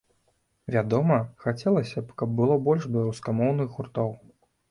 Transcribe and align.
Вядома, 0.75 1.17
хацелася 1.43 2.03
б, 2.07 2.17
каб 2.21 2.33
было 2.41 2.57
больш 2.67 2.89
беларускамоўных 2.97 3.67
гуртоў. 3.77 4.09